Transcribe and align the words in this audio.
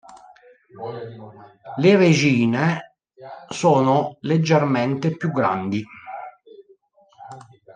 Le 1.77 1.95
regine 1.95 2.75
sono 3.49 4.17
leggermente 4.21 5.15
più 5.15 5.29
grandi. 5.31 5.83